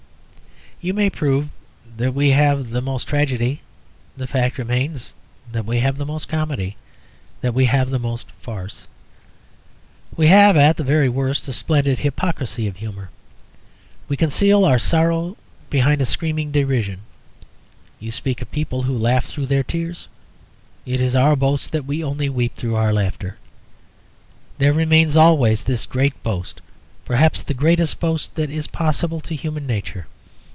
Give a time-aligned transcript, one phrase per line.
[0.83, 1.49] You may prove
[1.97, 3.61] that we have the most tragedy;
[4.17, 5.13] the fact remains
[5.51, 6.75] that we have the most comedy,
[7.41, 8.87] that we have the most farce.
[10.17, 13.11] We have at the very worst a splendid hypocrisy of humour.
[14.07, 15.37] We conceal our sorrow
[15.69, 17.01] behind a screaming derision.
[17.99, 20.07] You speak of people who laugh through their tears;
[20.83, 23.37] it is our boast that we only weep through our laughter.
[24.57, 26.59] There remains always this great boast,
[27.05, 30.07] perhaps the greatest boast that is possible to human nature.